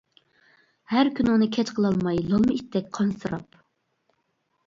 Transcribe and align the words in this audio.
ھەر 0.93 1.09
كۈنۈڭنى 1.19 1.49
كەچ 1.57 1.71
قىلالماي 1.79 2.21
لالما 2.31 2.55
ئىتتەك 2.57 2.89
قانسىراپ. 2.99 3.61